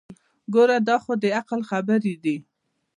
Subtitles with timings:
[0.53, 2.37] ګوره دا خو دعقل خبرې دي.